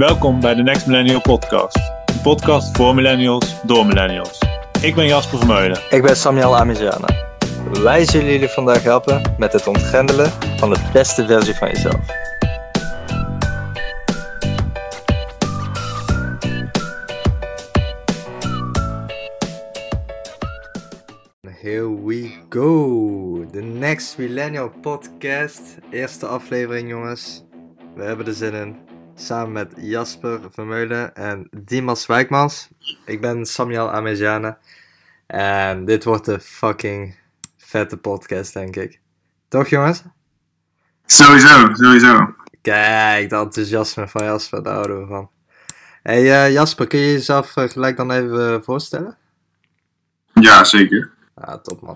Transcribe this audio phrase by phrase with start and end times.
[0.00, 1.76] Welkom bij de Next Millennial Podcast.
[2.04, 4.38] Een podcast voor millennials, door millennials.
[4.82, 5.80] Ik ben Jasper Vermeulen.
[5.90, 7.08] Ik ben Samuel Amiziana.
[7.82, 12.06] Wij zullen jullie vandaag helpen met het ontgrendelen van de beste versie van jezelf.
[21.60, 23.46] Here we go.
[23.52, 25.60] The Next Millennial Podcast.
[25.90, 27.44] Eerste aflevering, jongens.
[27.94, 28.89] We hebben er zin in.
[29.14, 32.68] Samen met Jasper Vermeulen en Dimas Wijkmans.
[33.04, 34.56] Ik ben Samuel Ameziane.
[35.26, 37.18] En dit wordt een fucking
[37.56, 39.00] vette podcast, denk ik.
[39.48, 40.02] Toch, jongens?
[41.06, 42.34] Sowieso, sowieso.
[42.62, 45.30] Kijk, dat enthousiasme van Jasper, daar houden we van.
[46.02, 49.16] Hey uh, Jasper, kun je jezelf uh, gelijk dan even uh, voorstellen?
[50.34, 51.10] Ja, zeker.
[51.34, 51.94] Ah, top man.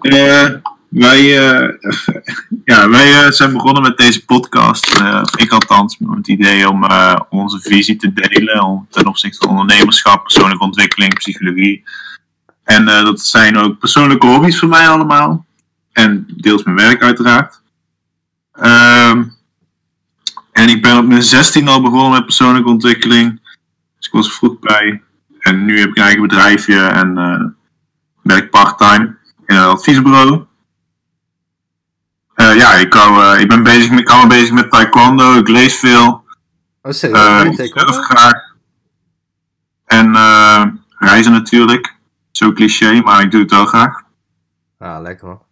[0.95, 1.23] Wij
[2.65, 5.03] ja, wij zijn begonnen met deze podcast.
[5.37, 6.87] ik althans, met het idee om
[7.31, 11.85] onze visie te delen ten opzichte van ondernemerschap, persoonlijke ontwikkeling, psychologie.
[12.65, 15.47] En dat zijn ook persoonlijke hobby's voor mij allemaal.
[15.93, 17.61] En deels mijn werk uiteraard.
[18.53, 19.25] Ehm,
[20.53, 23.41] en ik ben op mijn 16 al begonnen met persoonlijke ontwikkeling.
[23.97, 25.03] Dus ik was vroeg bij.
[25.39, 27.57] En nu heb ik een eigen bedrijfje en
[28.23, 30.47] werk part-time in een adviesbureau.
[32.55, 35.49] Uh, ja, ik, hou, uh, ik ben bezig, ik hou me bezig met taekwondo, ik
[35.49, 36.25] lees veel.
[36.83, 37.59] Oh, serieus?
[37.59, 38.55] ik surf graag.
[39.85, 40.13] En
[40.99, 41.95] reizen natuurlijk.
[42.31, 44.03] Zo cliché, maar ik doe het wel graag.
[44.79, 45.43] Ah, lekker man.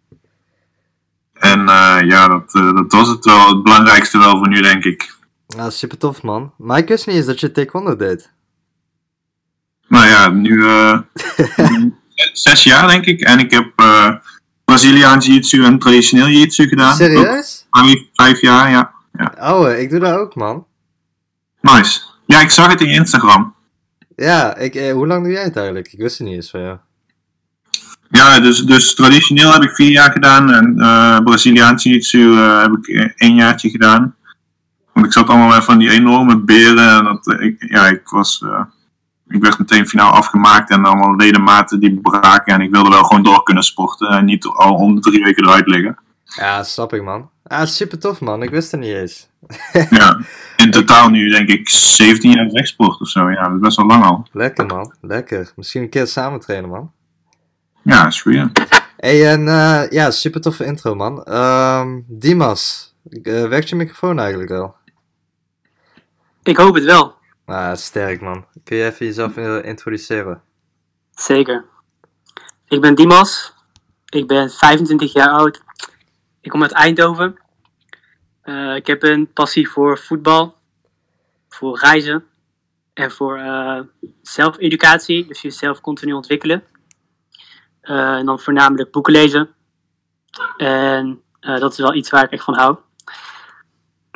[1.33, 3.47] En uh, ja, dat, uh, dat was het wel.
[3.47, 5.15] Het belangrijkste wel voor nu, denk ik.
[5.47, 6.53] Ja, super tof, man.
[6.57, 8.31] Maar ik wist niet eens dat je taekwondo deed.
[9.87, 10.99] Nou ja, nu uh,
[12.33, 13.21] zes jaar, denk ik.
[13.21, 13.71] En ik heb
[14.73, 16.95] Braziliaans jiu-jitsu en traditioneel jiu-jitsu gedaan.
[16.95, 17.65] Serieus?
[17.71, 18.91] Vijf, vijf jaar, ja.
[19.11, 19.53] ja.
[19.53, 20.65] Oh, ik doe dat ook, man.
[21.61, 22.01] Nice.
[22.25, 23.55] Ja, ik zag het in Instagram.
[24.15, 25.93] Ja, ik, eh, hoe lang doe jij het eigenlijk?
[25.93, 26.77] Ik wist het niet eens van jou.
[28.09, 32.71] Ja, dus, dus traditioneel heb ik vier jaar gedaan en uh, Braziliaans jiu-jitsu uh, heb
[32.81, 34.15] ik één jaartje gedaan.
[34.93, 38.41] Want ik zat allemaal weer van die enorme beren en dat, ik, ja, ik was,
[38.45, 38.61] uh,
[39.33, 43.23] ik werd meteen finaal afgemaakt en allemaal ledematen die braken en ik wilde wel gewoon
[43.23, 45.97] door kunnen sporten en niet al om drie weken eruit liggen.
[46.23, 47.29] Ja, snap ik man.
[47.43, 49.29] Ah, super tof man, ik wist het niet eens.
[49.99, 50.19] ja,
[50.55, 53.85] in totaal nu denk ik 17 jaar vechtsport of zo, ja, dat is best wel
[53.85, 54.27] lang al.
[54.31, 55.51] Lekker man, lekker.
[55.55, 56.91] Misschien een keer samen trainen man.
[57.81, 58.51] Ja, is goed, ja.
[58.97, 61.25] Hey, en uh, ja, super toffe intro, man.
[61.29, 64.75] Uh, Dimas, uh, werkt je microfoon eigenlijk wel?
[66.43, 67.15] Ik hoop het wel.
[67.45, 68.45] Ah, sterk, man.
[68.63, 70.41] Kun je even jezelf introduceren?
[71.11, 71.65] Zeker.
[72.67, 73.53] Ik ben Dimas.
[74.09, 75.61] Ik ben 25 jaar oud.
[76.41, 77.37] Ik kom uit Eindhoven.
[78.43, 80.55] Uh, ik heb een passie voor voetbal,
[81.49, 82.25] voor reizen
[82.93, 83.41] en voor
[84.21, 86.63] zelfeducatie, dus jezelf continu ontwikkelen.
[87.83, 89.49] Uh, en dan voornamelijk boeken lezen.
[90.57, 92.77] En uh, dat is wel iets waar ik echt van hou.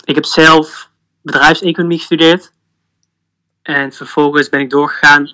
[0.03, 2.53] Ik heb zelf bedrijfseconomie gestudeerd.
[3.67, 5.25] En vervolgens ben ik doorgegaan.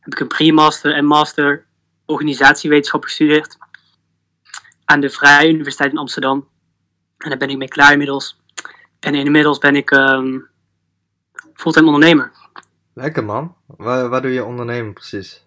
[0.00, 1.66] Heb ik een pre-master en master
[2.06, 3.56] organisatiewetenschap gestudeerd.
[4.84, 6.48] Aan de Vrije Universiteit in Amsterdam.
[7.18, 8.40] En daar ben ik mee klaar inmiddels.
[9.00, 10.48] En inmiddels ben ik um,
[11.54, 12.32] fulltime ondernemer.
[12.94, 13.56] Lekker man.
[13.66, 15.44] Waar, waar doe je ondernemen precies?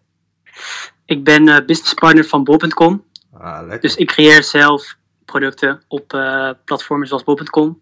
[1.06, 3.06] Ik ben uh, business partner van bol.com.
[3.34, 3.81] Ah, lekker.
[3.81, 7.81] Dus ik creëer zelf producten op uh, platformen zoals bol.com.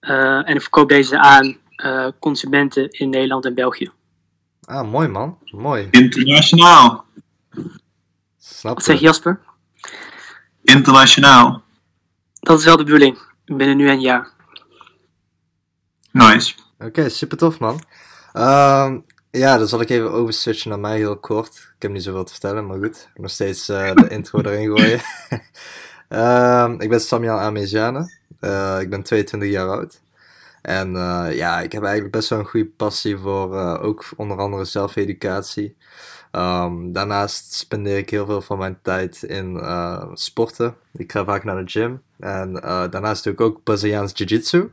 [0.00, 1.60] Uh, en ik verkoop deze aan
[2.18, 3.90] consumenten in Nederland en België.
[4.64, 5.38] Ah, mooi man.
[5.44, 5.88] Mooi.
[5.90, 7.04] Internationaal.
[8.38, 9.40] Snap Wat zeg je Jasper?
[10.62, 11.62] Internationaal.
[12.40, 13.18] Dat is wel de bedoeling.
[13.44, 14.30] Binnen nu een jaar.
[16.10, 16.54] Nice.
[16.74, 17.80] Oké, okay, super tof man.
[18.34, 18.94] Uh,
[19.30, 21.72] ja, dan zal ik even overswitchen naar mij heel kort.
[21.76, 23.08] Ik heb niet zoveel te vertellen, maar goed.
[23.14, 25.00] Nog steeds uh, de intro erin gooien.
[26.08, 28.12] uh, ik ben Samuel Ameziane.
[28.40, 30.00] Uh, ik ben 22 jaar oud.
[30.62, 30.92] En
[31.34, 35.76] ja, ik heb eigenlijk best wel een goede passie voor ook onder andere zelfeducatie.
[36.32, 39.60] Um, daarnaast spendeer ik heel veel van mijn tijd in
[40.12, 40.76] sporten.
[40.92, 42.02] Ik ga vaak naar de gym.
[42.18, 42.52] En
[42.90, 44.72] daarnaast doe ik ook Braziliaans Jiu-Jitsu.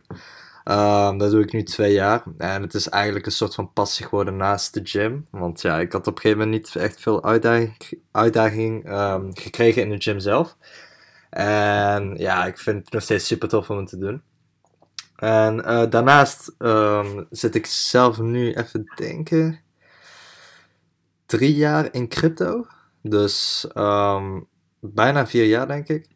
[0.66, 2.24] Um, dat doe ik nu twee jaar.
[2.38, 5.28] En het is eigenlijk een soort van passie geworden naast de gym.
[5.30, 9.82] Want ja, ik had op een gegeven moment niet echt veel uitdaging, uitdaging um, gekregen
[9.82, 10.58] in de gym zelf.
[11.30, 14.22] En ja, ik vind het nog steeds super tof om het te doen.
[15.20, 19.60] En uh, daarnaast um, zit ik zelf nu even denken.
[21.26, 22.66] Drie jaar in crypto.
[23.02, 23.68] Dus
[24.80, 26.08] bijna vier jaar denk ik.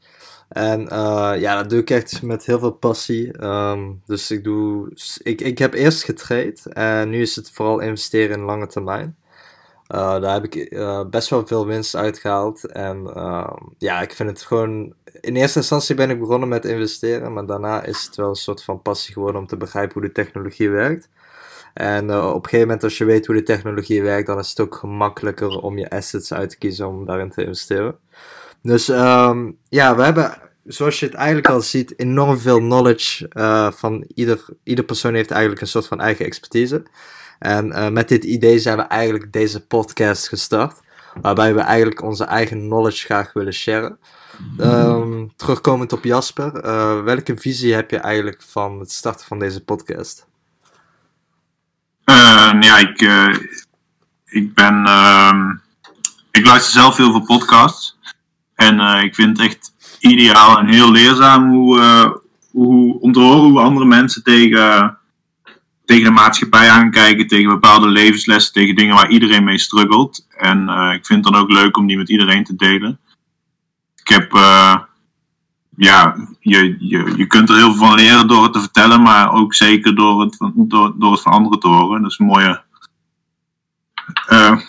[0.49, 3.37] En eh, ja, dat doe ik echt met heel veel passie.
[3.37, 4.91] Ehm, dus ik, doe,
[5.23, 9.17] ik, ik heb eerst getraind en nu is het vooral investeren in lange termijn.
[9.95, 10.79] Uh, daar heb ik
[11.09, 12.65] best wel veel winst uitgehaald.
[12.65, 13.03] En
[13.77, 14.93] ja, ik vind het gewoon.
[15.21, 18.63] In eerste instantie ben ik begonnen met investeren, maar daarna is het wel een soort
[18.63, 21.09] van passie geworden om te begrijpen hoe de technologie werkt.
[21.73, 24.59] En op een gegeven moment, als je weet hoe de technologie werkt, dan is het
[24.59, 27.95] ook gemakkelijker om je assets uit te kiezen om daarin te investeren.
[28.61, 33.29] Dus um, ja, we hebben, zoals je het eigenlijk al ziet, enorm veel knowledge
[33.75, 36.83] van ieder, ieder persoon heeft eigenlijk een soort van eigen expertise.
[37.39, 40.79] En uh, met dit idee zijn we eigenlijk deze podcast gestart.
[41.21, 43.99] Waarbij we eigenlijk onze eigen knowledge graag willen sharen.
[44.59, 49.63] Um, terugkomend op Jasper, uh, welke visie heb je eigenlijk van het starten van deze
[49.63, 50.27] podcast?
[52.05, 53.01] Uh, ja, ik,
[54.25, 54.79] ik ben.
[56.31, 57.97] ik luister zelf heel veel podcasts.
[58.55, 62.21] En ik vind het echt ideaal en heel leerzaam hoe,
[62.51, 64.97] hoe, om te horen hoe andere mensen tegen
[65.85, 70.27] tegen de maatschappij aankijken, tegen bepaalde levenslessen, tegen dingen waar iedereen mee struggelt.
[70.37, 72.99] En ik vind het dan ook leuk om die met iedereen te delen.
[74.03, 74.79] Ik heb, uh,
[75.75, 79.31] ja, je, je, je kunt er heel veel van leren door het te vertellen, maar
[79.31, 82.01] ook zeker door het, door, door het van anderen te horen.
[82.01, 82.61] Dat is een mooie.
[84.29, 84.59] Uh,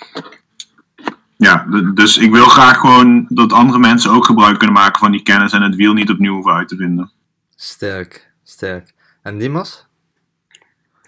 [1.36, 5.22] ja, dus ik wil graag gewoon dat andere mensen ook gebruik kunnen maken van die
[5.22, 7.10] kennis en het wiel niet opnieuw hoeven uit te vinden.
[7.56, 8.94] Sterk, sterk.
[9.22, 9.86] En Dimas?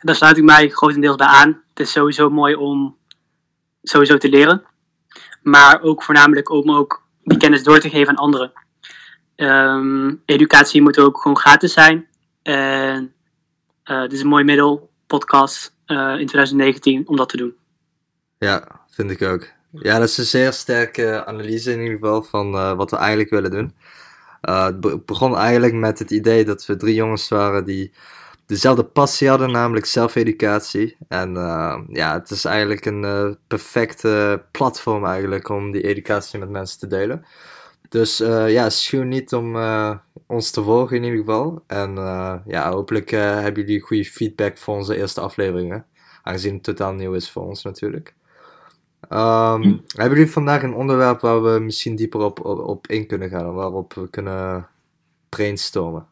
[0.06, 1.62] daar sluit ik mij grotendeels bij aan.
[1.68, 2.96] Het is sowieso mooi om
[3.82, 4.64] sowieso te leren.
[5.42, 8.52] Maar ook voornamelijk om ook die kennis door te geven aan anderen.
[9.36, 12.06] Um, educatie moet ook gewoon gratis zijn.
[12.42, 13.12] En
[13.84, 17.54] uh, dit is een mooi middel, podcast, uh, in 2019, om dat te doen.
[18.38, 19.48] Ja, vind ik ook.
[19.70, 23.30] Ja, dat is een zeer sterke analyse in ieder geval van uh, wat we eigenlijk
[23.30, 23.74] willen doen.
[24.40, 27.92] het begon eigenlijk met het idee dat we drie jongens waren die
[28.46, 30.96] dezelfde passie hadden, namelijk zelfeducatie.
[31.08, 36.50] En uh, ja, het is eigenlijk een uh, perfecte platform eigenlijk om die educatie met
[36.50, 37.24] mensen te delen.
[37.88, 39.56] Dus uh, ja, schuw niet om
[40.26, 41.62] ons te volgen in ieder geval.
[41.66, 41.94] En
[42.46, 45.86] ja, hopelijk hebben jullie goede feedback voor onze eerste afleveringen.
[46.22, 48.14] Aangezien het totaal nieuw is voor ons natuurlijk.
[49.10, 53.28] Um, hebben jullie vandaag een onderwerp waar we misschien dieper op, op, op in kunnen
[53.28, 53.54] gaan?
[53.54, 54.68] Waarop we kunnen
[55.28, 56.06] brainstormen?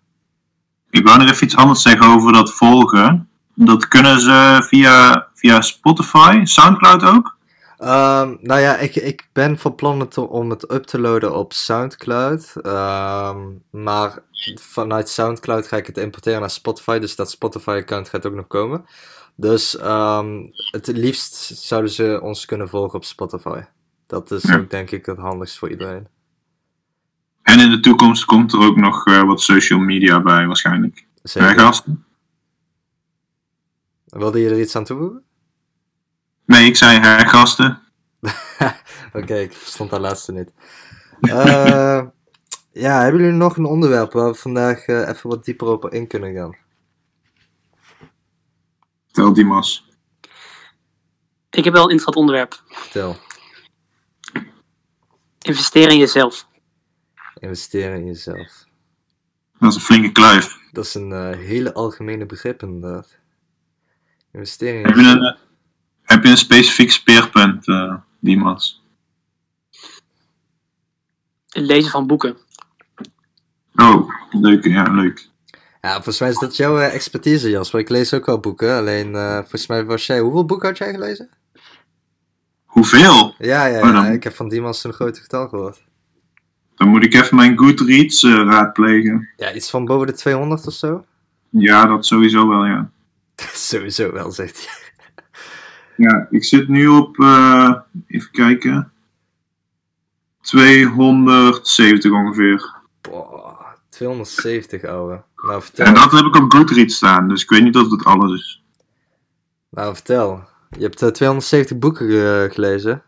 [0.95, 3.29] Ik wou nog even iets anders zeggen over dat volgen.
[3.55, 7.37] Dat kunnen ze via, via Spotify, Soundcloud ook?
[7.79, 12.53] Um, nou ja, ik, ik ben van plan om het up te loaden op Soundcloud.
[12.63, 14.19] Um, maar
[14.61, 16.99] vanuit Soundcloud ga ik het importeren naar Spotify.
[16.99, 18.87] Dus dat Spotify-account gaat ook nog komen.
[19.37, 23.61] Dus um, het liefst zouden ze ons kunnen volgen op Spotify.
[24.07, 24.57] Dat is ja.
[24.57, 26.07] ook denk ik het handigst voor iedereen.
[27.45, 31.07] En in de toekomst komt er ook nog uh, wat social media bij, waarschijnlijk.
[31.23, 31.59] Zeker.
[31.59, 32.05] gasten.
[34.05, 35.23] Wilde je er iets aan toevoegen?
[36.45, 37.83] Nee, ik zei hergasten.
[38.21, 38.75] Oké,
[39.13, 40.53] okay, ik verstond dat laatste niet.
[41.21, 42.03] Uh,
[42.73, 46.07] ja, hebben jullie nog een onderwerp waar we vandaag uh, even wat dieper op in
[46.07, 46.57] kunnen gaan?
[49.07, 49.89] Vertel Dimas.
[51.51, 52.63] Ik heb wel een interessant onderwerp.
[52.69, 53.17] Vertel.
[55.39, 56.47] Investeren in jezelf.
[57.45, 58.65] Investeren in jezelf.
[59.59, 60.59] Dat is een flinke kluif.
[60.73, 63.19] Dat is een uh, hele algemene begrip inderdaad.
[64.33, 65.15] Investeren in heb jezelf.
[65.15, 65.41] Je een, uh,
[66.03, 68.83] heb je een specifiek speerpunt, uh, Dimas?
[71.49, 72.37] Het lezen van boeken.
[73.75, 75.29] Oh, leuk, ja, leuk.
[75.81, 77.81] Ja, volgens mij is dat jouw expertise, Jasper.
[77.81, 78.77] Ik lees ook wel boeken.
[78.77, 80.21] Alleen, volgens mij was jij...
[80.21, 81.31] Hoeveel boeken had jij gelezen?
[82.65, 83.35] Hoeveel?
[83.39, 84.07] Ja, ja, ja.
[84.07, 85.85] ik heb van Dimas een groot getal gehoord.
[86.75, 89.29] Dan moet ik even mijn Goodreads uh, raadplegen.
[89.37, 91.05] Ja, iets van boven de 200 of zo?
[91.49, 92.91] Ja, dat sowieso wel, ja.
[93.71, 94.93] sowieso wel, zegt hij.
[96.07, 97.75] ja, ik zit nu op, uh,
[98.07, 98.93] even kijken,
[100.41, 102.75] 270 ongeveer.
[103.01, 105.23] Boah, 270 ouwe.
[105.37, 105.87] Nou, vertel.
[105.87, 108.63] En dat heb ik op Goodreads staan, dus ik weet niet of dat alles is.
[109.71, 110.43] Nou, vertel.
[110.71, 113.03] Je hebt uh, 270 boeken gelezen.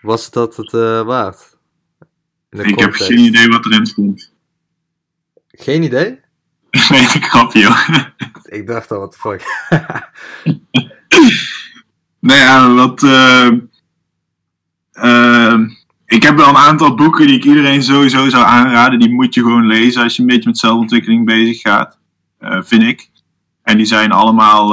[0.00, 0.70] Was dat het
[1.06, 1.56] waard?
[2.60, 4.32] Ik heb geen idee wat erin stond.
[5.48, 6.20] Geen idee?
[6.90, 7.88] nee, ik grapje joh.
[8.44, 9.44] ik dacht al, wat de fuck.
[12.18, 13.02] nou ja, wat...
[13.02, 13.50] Uh,
[14.92, 15.60] uh,
[16.06, 18.98] ik heb wel een aantal boeken die ik iedereen sowieso zou aanraden.
[18.98, 21.98] Die moet je gewoon lezen als je een beetje met zelfontwikkeling bezig gaat.
[22.40, 23.10] Uh, vind ik.
[23.62, 24.68] En die zijn allemaal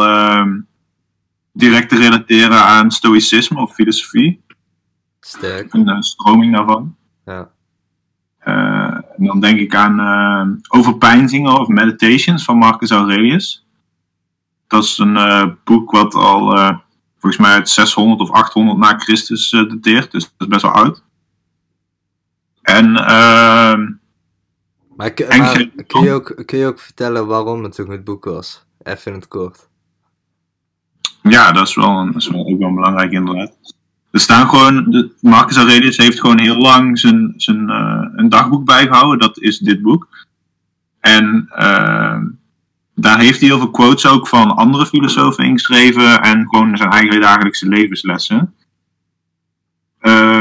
[1.53, 4.43] direct te relateren aan stoïcisme of filosofie.
[5.19, 5.73] Sterk.
[5.73, 6.95] Een stroming daarvan.
[7.25, 7.51] Ja.
[8.39, 13.67] En dan denk ik aan eh Overpeinzingen of Meditations van Marcus Aurelius.
[14.69, 16.77] Dat is een eh, boek wat al eh,
[17.17, 20.11] volgens mij uit 600 of 800 na Christus eh, dateert.
[20.11, 21.03] Dus dat is best wel oud.
[22.61, 23.91] En ehm,
[24.95, 28.65] Maar, En kun, je ook, kun je ook vertellen waarom het een goed boek was?
[28.83, 29.69] Even in het kort.
[31.21, 33.57] Ja, dat is wel, een, dat is wel ook wel belangrijk inderdaad.
[34.11, 39.19] Er staan gewoon, Marcus Aurelius heeft gewoon heel lang zijn, zijn eh, een dagboek bijgehouden.
[39.19, 40.07] Dat is dit boek.
[40.99, 42.17] En eh,
[42.95, 46.21] daar heeft hij heel veel quotes ook van andere filosofen ingeschreven.
[46.21, 48.53] En gewoon zijn eigen dagelijkse levenslessen.
[49.99, 50.39] Eh,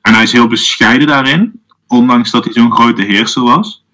[0.00, 1.62] en hij is heel bescheiden daarin.
[1.86, 3.85] Ondanks dat hij zo'n grote heerser was.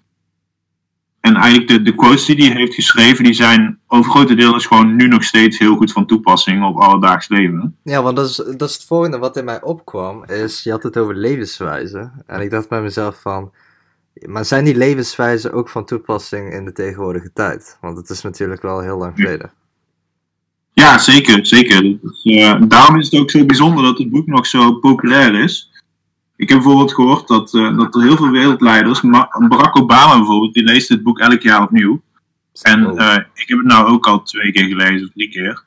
[1.23, 4.65] En eigenlijk de, de quotes die hij heeft geschreven, die zijn over grote deel is
[4.65, 7.77] gewoon nu nog steeds heel goed van toepassing op alledaags leven.
[7.83, 10.83] Ja, want dat is, dat is het volgende wat in mij opkwam, is je had
[10.83, 12.11] het over levenswijze.
[12.25, 13.51] En ik dacht bij mezelf van,
[14.25, 17.77] maar zijn die levenswijzen ook van toepassing in de tegenwoordige tijd?
[17.81, 19.51] Want het is natuurlijk wel heel lang geleden.
[20.73, 21.81] Ja, zeker, zeker.
[21.81, 25.71] Dus, eh, daarom is het ook zo bijzonder dat het boek nog zo populair is.
[26.35, 30.63] Ik heb bijvoorbeeld gehoord dat, eh, dat er heel veel wereldleiders, Barack Obama bijvoorbeeld, die
[30.63, 32.01] leest dit boek elk jaar opnieuw.
[32.61, 35.63] En eh, ik heb het nou ook al twee keer gelezen, of drie keer.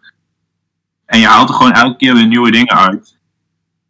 [1.07, 3.19] En je haalt er gewoon elke keer weer nieuwe dingen uit.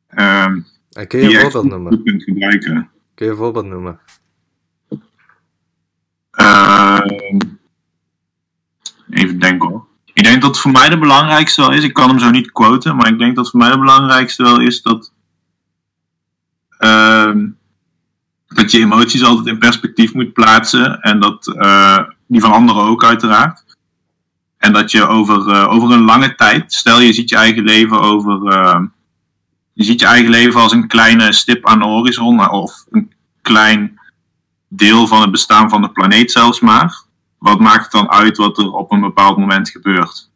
[0.09, 0.61] ehm,
[0.93, 2.03] en kun je een voorbeeld noemen?
[2.05, 2.91] kunt gebruiken.
[3.15, 3.99] Kun je een voorbeeld noemen?
[6.31, 7.09] Ehm,
[9.11, 9.87] even denken hoor.
[10.13, 12.97] Ik denk dat voor mij de belangrijkste wel is, ik kan hem zo niet quoten,
[12.97, 15.13] maar ik denk dat voor mij de belangrijkste wel is dat,
[16.87, 17.47] ehm,
[18.47, 23.05] dat je emoties altijd in perspectief moet plaatsen en dat eh, die van anderen ook
[23.05, 23.65] uiteraard.
[24.59, 28.01] En dat je over, eh, over een lange tijd, stel je ziet je eigen leven
[28.01, 28.81] over, eh,
[29.73, 33.13] je ziet je eigen leven als een kleine stip aan de horizon of een
[33.43, 34.01] klein
[34.69, 37.05] deel van het bestaan van de planeet zelfs maar.
[37.39, 40.31] Wat maakt het dan uit wat er op een bepaald moment gebeurt?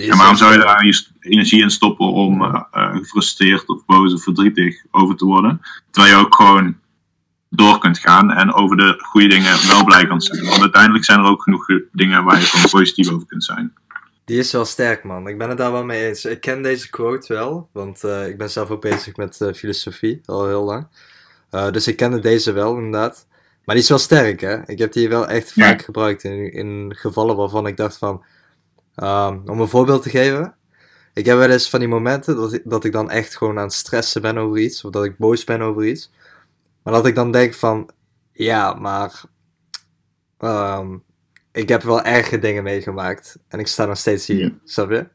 [0.00, 3.84] En waarom zo- zou je daar je energie in stoppen om eh, eh, gefrustreerd of
[3.86, 5.60] boos of verdrietig over te worden?
[5.90, 6.76] Terwijl je ook gewoon
[7.50, 10.44] door kunt gaan en over de goede dingen wel blij kan zijn.
[10.44, 13.72] Want uiteindelijk zijn er ook genoeg ge- dingen waar je gewoon positief over kunt zijn.
[14.24, 15.28] Die is wel sterk, man.
[15.28, 16.24] Ik ben het daar wel mee eens.
[16.24, 20.20] Ik ken deze quote wel, want eh, ik ben zelf ook bezig met eh, filosofie
[20.24, 20.86] al heel lang.
[21.50, 23.26] Eh, dus ik kende deze wel, inderdaad.
[23.64, 24.68] Maar die is wel sterk, hè?
[24.68, 25.66] Ik heb die wel echt Ja.
[25.68, 28.24] vaak gebruikt in, in gevallen waarvan ik dacht van...
[28.96, 30.54] ehm, om een voorbeeld te geven.
[31.14, 33.64] Ik heb wel eens van die momenten dat ik, dat ik dan echt gewoon aan
[33.64, 34.84] het stressen ben over iets.
[34.84, 36.10] Of dat ik boos ben over iets.
[36.82, 37.90] Maar dat ik dan denk van...
[38.32, 39.22] Ja, maar...
[40.38, 40.96] ehm,
[41.52, 43.38] ik heb wel erge dingen meegemaakt.
[43.48, 44.38] En ik sta nog steeds hier.
[44.44, 44.52] Ja.
[44.64, 45.06] Snap je?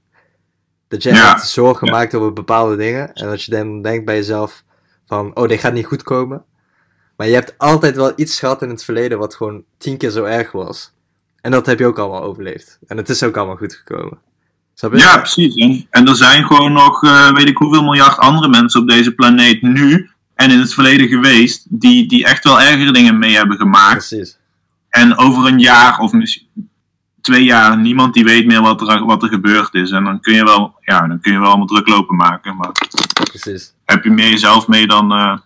[0.87, 1.33] Dat je Ja.
[1.35, 1.93] echt zorgen Ja.
[1.93, 3.13] maakt over bepaalde dingen.
[3.13, 4.63] En dat je dan denkt bij jezelf
[5.05, 5.35] van...
[5.35, 6.45] Oh, dit gaat niet goed komen.
[7.17, 10.23] Maar je hebt altijd wel iets gehad in het verleden wat gewoon tien keer zo
[10.23, 10.93] erg was.
[11.41, 12.79] En dat heb je ook allemaal overleefd.
[12.87, 14.17] En het is ook allemaal goed gekomen.
[14.73, 14.97] Snap je?
[14.97, 15.55] Ja, precies.
[15.55, 19.11] En, en er zijn gewoon nog, eh, weet ik hoeveel miljard andere mensen op deze
[19.11, 23.57] planeet nu en in het verleden geweest, die, die echt wel ergere dingen mee hebben
[23.57, 24.07] gemaakt.
[24.07, 24.37] Precies.
[24.89, 26.69] En over een jaar of misschien
[27.21, 29.91] twee jaar, niemand die weet meer wat er, wat er gebeurd is.
[29.91, 32.55] En dan kun je wel, ja, dan kun je wel allemaal druk lopen maken.
[32.55, 32.71] Maar
[33.23, 33.73] Precies.
[33.85, 35.37] heb je meer jezelf mee dan, eh,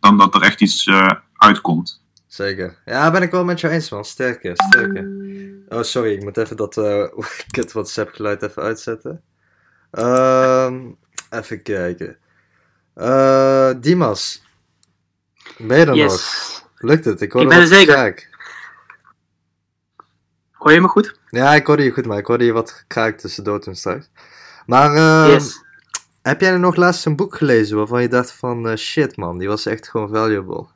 [0.00, 2.04] dan dat er echt iets eh, uitkomt.
[2.36, 2.78] Zeker.
[2.84, 4.04] Ja, ben ik wel met jou eens, man.
[4.04, 5.08] Sterker, sterker.
[5.68, 6.12] Oh, sorry.
[6.12, 7.08] Ik moet even dat uh,
[7.50, 9.22] kut WhatsApp geluid even uitzetten.
[9.90, 10.90] Ehm
[11.30, 12.16] even kijken.
[12.94, 14.42] Eh Dimas.
[15.58, 16.64] Ben je er nog?
[16.76, 17.20] Lukt het?
[17.20, 17.94] Ik hoor Ik ben er zeker.
[17.94, 18.28] Kraak.
[20.52, 21.18] Hoor je me goed?
[21.30, 24.10] Ja, ik hoorde je goed, maar ik hoorde je wat gekraakt tussendoor toen straks.
[24.66, 25.64] Maar ehm, Yes.
[26.22, 29.48] heb jij nog laatst een boek gelezen waarvan je dacht van eh, shit man, die
[29.48, 30.66] was echt gewoon valuable?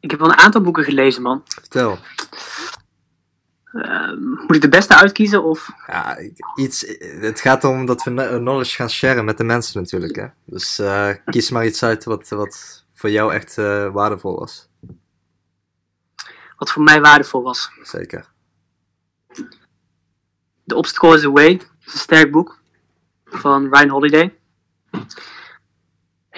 [0.00, 1.42] Ik heb wel een aantal boeken gelezen, man.
[1.44, 1.98] Vertel.
[3.72, 5.70] Ehm, moet ik de beste uitkiezen of...
[5.86, 6.18] Ja,
[6.54, 6.86] iets,
[7.20, 10.16] het gaat om dat we kno- knowledge gaan sharen met de mensen natuurlijk.
[10.16, 10.26] Hè?
[10.44, 14.68] Dus eh, kies maar iets uit wat, wat voor jou echt eh, waardevol was.
[16.56, 17.70] wat voor mij waardevol was?
[17.82, 18.30] Zeker.
[20.66, 21.56] The Obstacle is the Way.
[21.56, 22.62] Dat is een sterk boek.
[23.24, 24.38] Van Ryan Holiday.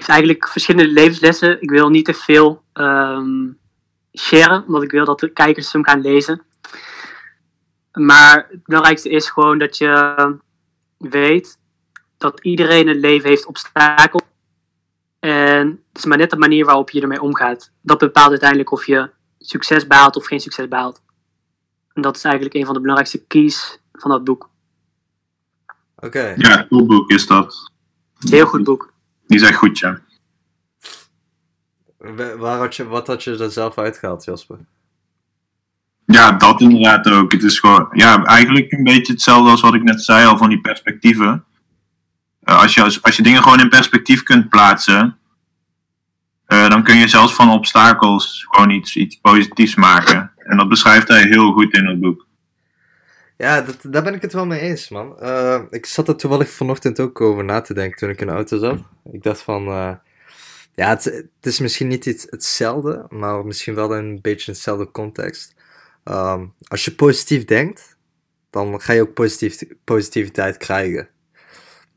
[0.05, 1.63] Heeft eigenlijk verschillende levenslessen.
[1.63, 3.53] Ik wil niet te veel ehm
[4.19, 6.43] sharen, omdat ik wil dat de kijkers hem gaan lezen.
[7.93, 10.37] Maar het belangrijkste is gewoon dat je
[10.99, 11.59] weet
[12.19, 14.23] dat iedereen een leven heeft obstakels.
[15.19, 17.71] En het is maar net de manier waarop je ermee omgaat.
[17.81, 21.03] Dat bepaalt uiteindelijk of je succes behaalt of geen succes behaalt.
[21.93, 24.49] En dat is eigenlijk een van de belangrijkste keys van dat boek.
[25.97, 26.35] Oké.
[26.37, 27.71] Ja, topboek is dat.
[28.19, 28.94] Heel goed boek.
[29.27, 30.01] Die is echt goed, ja.
[31.99, 34.59] Wa- Waar had je, wat had je er zelf uitgehaald, Jasper?
[36.07, 37.33] Ja, dat inderdaad ook.
[37.33, 40.49] Het is gewoon, ja, eigenlijk een beetje hetzelfde als wat ik net zei al van
[40.49, 41.45] die perspectieven.
[42.43, 45.19] Eh, als, je, als, als je dingen gewoon in perspectief kunt plaatsen,
[46.47, 50.33] eh, dan kun je zelfs van obstakels gewoon iets, iets positiefs maken.
[50.37, 52.24] En dat beschrijft hij heel goed in het boek.
[53.37, 55.21] Ja, dat, daar ben ik het wel mee eens, man.
[55.21, 58.59] Eh, ik zat er toevallig vanochtend ook over na te denken toen ik de auto
[58.59, 58.79] zat.
[59.13, 59.95] Ik dacht van, eh,
[60.75, 65.55] ja, het, is misschien niet iets, hetzelfde, maar misschien wel een beetje hetzelfde context.
[66.05, 67.97] Ehm, als je positief denkt,
[68.51, 71.09] dan ga je ook positief, positiviteit krijgen.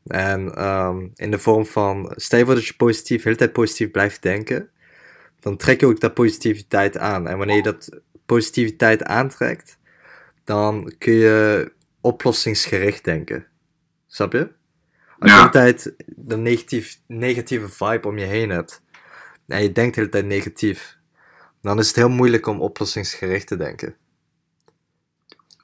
[0.06, 3.52] En ehm, in de vorm van, stel je voor dat je positief, de hele tijd
[3.52, 4.70] positief blijft denken,
[5.40, 7.28] dan trek je ook dat positiviteit aan.
[7.28, 7.88] En wanneer je dat
[8.26, 9.77] positiviteit aantrekt,
[10.48, 13.46] dan kun je oplossingsgericht denken.
[14.06, 14.52] Snap je?
[15.18, 15.48] Als je Ja.
[15.48, 18.82] de hele tijd de negatief, negatieve vibe om je heen hebt,
[19.46, 20.96] en je denkt de hele tijd negatief,
[21.62, 23.94] dan is het heel moeilijk om oplossingsgericht te denken.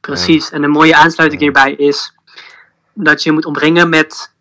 [0.00, 0.50] Precies.
[0.50, 1.46] En een mooie aansluiting Ja.
[1.48, 2.14] hierbij is
[2.94, 4.32] dat je moet omringen met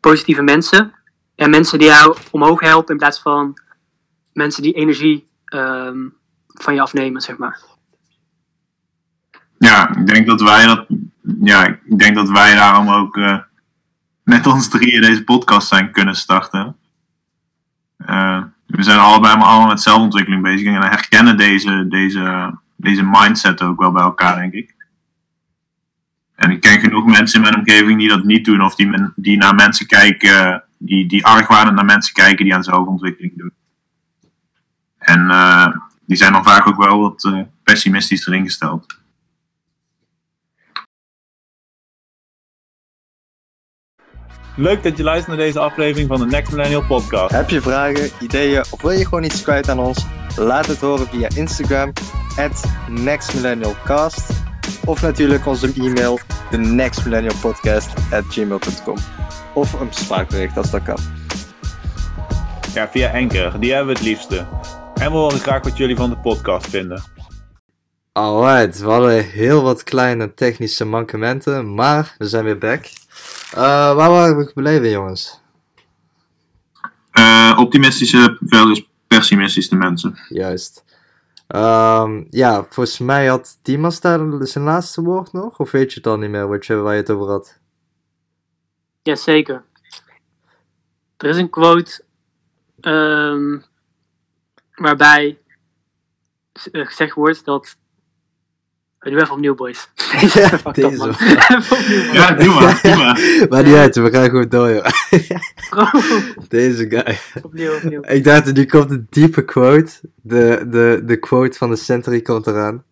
[0.00, 0.94] positieve mensen.
[1.34, 3.58] En mensen die jou omhoog helpen in plaats van
[4.32, 6.08] mensen die energie ehm,
[6.46, 7.60] van je afnemen, zeg maar.
[9.64, 10.86] Ja, ik denk dat wij dat,
[11.40, 13.38] ja, ik denk dat wij daarom ook eh,
[14.22, 16.76] met ons drieën deze podcast zijn kunnen starten.
[17.96, 23.62] Eh, we zijn allebei maar allemaal met zelfontwikkeling bezig en herkennen deze, deze, deze mindset
[23.62, 24.74] ook wel bij elkaar, denk ik.
[26.34, 29.12] En ik ken genoeg mensen in mijn omgeving die dat niet doen, of die, men-
[29.16, 33.52] die naar mensen kijken, die, die argwanend naar mensen kijken die aan zelfontwikkeling doen.
[34.98, 35.76] En eh,
[36.06, 38.98] die zijn dan vaak ook wel wat pessimistisch erin gesteld.
[44.60, 47.34] Leuk dat je luistert naar deze aflevering van de Next Millennial Podcast.
[47.34, 50.06] Heb je vragen, ideeën of wil je gewoon iets kwijt aan ons?
[50.36, 51.92] Laat het horen via Instagram,
[52.36, 54.30] at nextmillennialcast.
[54.84, 56.18] Of natuurlijk onze e-mail,
[56.50, 58.96] de nextmillennialpodcast at gmail.com.
[59.54, 60.98] Of een spraakbericht als dat kan.
[62.74, 64.46] Ja, via Anchor, die hebben we het liefste.
[64.94, 67.02] En we horen graag wat jullie van de podcast vinden.
[68.12, 72.99] Alright, we hadden heel wat kleine technische mankementen, maar we zijn weer back.
[73.50, 75.40] Eh, waar waren we gebleven, jongens?
[77.10, 80.18] Eh, optimistische versus pessimistische mensen.
[80.28, 80.84] Juist.
[81.46, 86.06] Ehm, ja, volgens mij had Dimas daar zijn laatste woord nog, of weet je het
[86.06, 87.58] al niet meer wat je, waar je het over had?
[89.02, 89.64] Jazeker.
[91.16, 92.04] Er is een quote
[92.80, 93.58] ehm,
[94.74, 95.38] waarbij
[96.52, 97.76] eh, gezegd wordt dat.
[99.00, 99.88] Even opnieuw, boys.
[100.52, 100.96] Up, Deze.
[100.96, 101.10] man.
[101.10, 102.14] Even opnieuw, man.
[102.14, 103.20] Ja, doe maar, doe maar.
[103.50, 104.86] maar niet uit, we gaan gewoon door, joh.
[106.48, 107.18] Deze guy.
[107.42, 108.00] opnieuw, opnieuw.
[108.02, 109.92] Ik dacht, nu komt een diepe quote.
[110.22, 112.84] De, de, de quote van de Century komt eraan.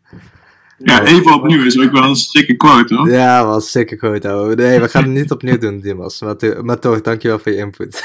[0.79, 3.11] Ja, even opnieuw is ook wel een stikke quote hoor.
[3.11, 4.55] Ja, was zeker quote, ouwe.
[4.55, 6.21] Nee, we gaan het niet opnieuw doen, Dimas.
[6.21, 8.03] Maar, maar toch, dankjewel voor je input.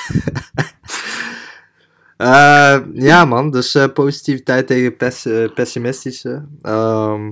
[2.18, 3.52] Eh, ja, man.
[3.52, 6.46] Dus eh, positiviteit tegen pes- eh, pessimistische.
[6.62, 7.32] Ehm,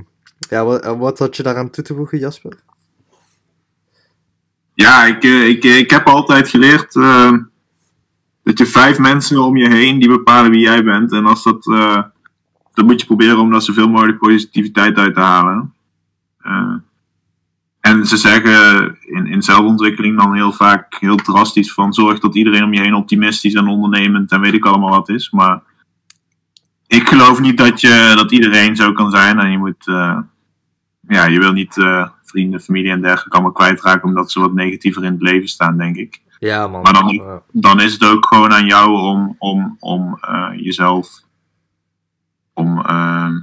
[0.51, 2.59] ja, wat, wat had je daaraan toe te voegen, Jasper?
[4.73, 7.33] Ja, ik, eh, ik, eh, ik heb altijd geleerd eh,
[8.43, 11.11] dat je vijf mensen om je heen die bepalen wie jij bent.
[11.11, 11.63] En als dat,
[12.73, 15.73] dan moet je proberen om daar zoveel mogelijk positiviteit uit te halen.
[17.79, 22.63] En ze zeggen in, in zelfontwikkeling dan heel vaak heel drastisch van zorg dat iedereen
[22.63, 25.31] om je heen optimistisch en ondernemend en weet ik allemaal wat is.
[25.31, 25.61] Maar
[26.87, 29.39] ik geloof niet dat, je, dat iedereen zo kan zijn.
[29.39, 29.85] En je moet,
[31.07, 35.03] ja, je wil niet eh, vrienden, familie en dergelijke allemaal kwijtraken omdat ze wat negatiever
[35.03, 36.21] in het leven staan, denk ik.
[36.39, 36.81] Ja, man.
[36.81, 41.09] Maar dan- Dan is het ook gewoon aan jou om, om, om eh, jezelf
[42.53, 43.35] om eh,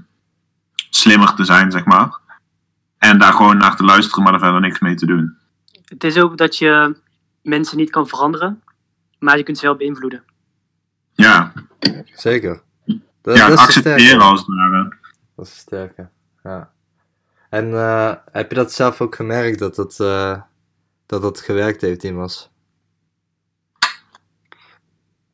[0.90, 2.18] slimmer te zijn, zeg maar.
[2.98, 5.36] En daar gewoon naar te luisteren, maar er verder niks mee te doen.
[5.84, 6.96] Het is ook dat je
[7.42, 8.62] mensen niet kan veranderen,
[9.18, 10.22] maar je kunt ze wel beïnvloeden.
[11.12, 11.52] Ja,
[12.14, 12.62] zeker.
[13.22, 14.92] Dat, ja dat accepteren als het ware.
[15.36, 16.10] Dat is sterker.
[16.42, 16.70] Ja.
[17.48, 20.42] En eh, heb je dat zelf ook gemerkt dat eh,
[21.06, 22.50] dat het gewerkt heeft, Dimas?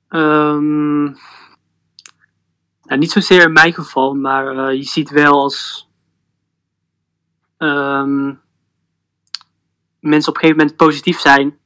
[0.08, 1.02] Ehm,
[2.82, 5.88] nou, niet zozeer in mijn geval, maar eh, je ziet wel als
[7.56, 8.34] ehm,
[10.00, 11.58] mensen op een gegeven moment positief zijn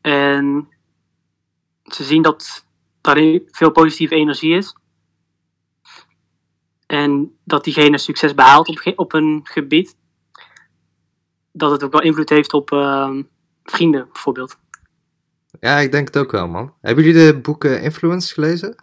[0.00, 0.68] en
[1.82, 2.66] ze zien dat
[3.00, 4.74] er veel positieve energie is
[6.90, 9.96] en dat diegene succes behaalt op, op een gebied,
[11.52, 13.22] dat het ook wel invloed heeft op ehm,
[13.64, 14.58] vrienden bijvoorbeeld.
[15.60, 16.74] Ja, ik denk het ook wel, man.
[16.80, 18.74] Hebben jullie de boeken Influence gelezen?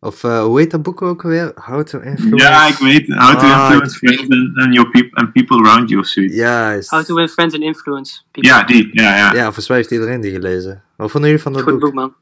[0.00, 1.52] Of eh, hoe heet dat boek ook alweer?
[1.54, 2.44] How to Influence.
[2.44, 3.06] Ja, ik weet.
[3.06, 6.34] How to Ah, influence friends and, and your people, and people around you of zoiets.
[6.34, 6.90] Juist.
[6.90, 8.50] How to win friends and influence people.
[8.50, 8.88] Ja, die.
[8.92, 9.32] Ja, ja.
[9.32, 10.82] Ja, volgens mij heeft iedereen die gelezen.
[10.96, 11.80] Wat vonden jullie van dat Goed boek?
[11.80, 12.14] boek, man.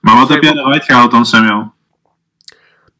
[0.00, 1.72] Maar wat heb jij eruit gehaald dan, Samuel?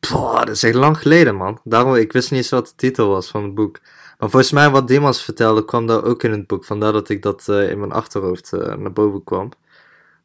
[0.08, 1.60] Poh, dat is echt lang geleden, man.
[1.64, 3.78] Daarom, ik wist niet eens wat de titel was van het boek.
[4.18, 6.64] Maar volgens mij, wat Dimas vertelde, kwam daar ook in het boek.
[6.64, 9.48] Vandaar dat ik dat eh, in mijn achterhoofd eh, naar boven kwam.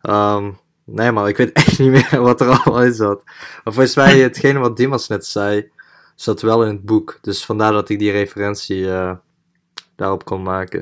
[0.02, 0.52] Ehm,
[0.84, 3.24] nee, maar ik weet echt niet meer wat er allemaal in zat.
[3.26, 5.70] Maar volgens mij, hetgene wat Dimas net zei,
[6.16, 7.18] zat wel in het boek.
[7.22, 9.12] Dus vandaar dat ik die referentie eh,
[9.96, 10.80] daarop kon maken.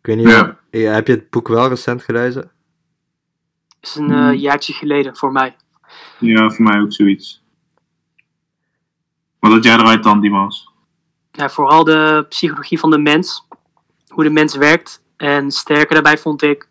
[0.00, 0.58] Ik weet niet, Ja.
[0.70, 2.50] heb je het boek wel recent gelezen?
[3.80, 5.56] is een eh, jaartje geleden voor mij.
[6.18, 7.41] Ja, voor mij ook zoiets.
[9.42, 10.70] Wat had jij eruit dan, Dimas?
[11.32, 13.46] Ja, vooral de psychologie van de mens.
[14.08, 15.02] Hoe de mens werkt.
[15.16, 16.68] En sterker daarbij vond ik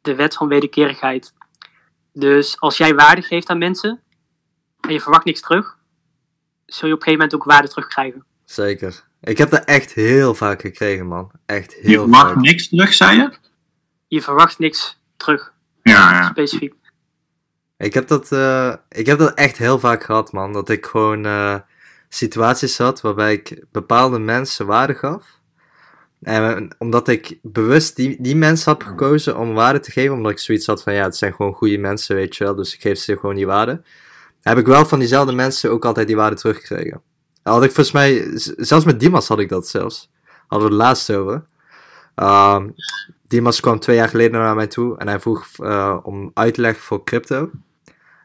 [0.00, 1.32] de wet van wederkerigheid.
[2.12, 4.00] Dus als jij waarde geeft aan mensen
[4.80, 5.76] en je verwacht niks terug,
[6.66, 8.24] zul je op een gegeven moment ook waarde terugkrijgen.
[8.44, 9.04] Zeker.
[9.20, 11.30] Ik heb dat echt heel vaak gekregen, man.
[11.46, 12.36] Echt Je heel mag vaak.
[12.36, 13.30] niks terug, zei je?
[14.06, 16.28] Je verwacht niks terug, Ja, ja.
[16.28, 16.74] specifiek.
[17.76, 20.52] Ik heb, dat, eh, ik heb dat echt heel vaak gehad, man.
[20.52, 21.58] Dat ik gewoon eh,
[22.08, 25.38] situaties had waarbij ik bepaalde mensen waarde gaf.
[26.22, 30.38] En omdat ik bewust die, die mensen had gekozen om waarde te geven, omdat ik
[30.38, 32.54] zoiets had van ja, het zijn gewoon goede mensen, weet je wel.
[32.54, 33.82] Dus ik geef ze gewoon die waarde.
[34.42, 37.02] Heb ik wel van diezelfde mensen ook altijd die waarde teruggekregen.
[37.42, 40.10] Had ik volgens mij, zelfs met Dimas had ik dat zelfs.
[40.46, 41.44] Hadden we het laatst over.
[42.14, 42.68] Ehm,
[43.28, 47.04] Dimas kwam twee jaar geleden naar mij toe en hij vroeg eh, om uitleg voor
[47.04, 47.50] crypto.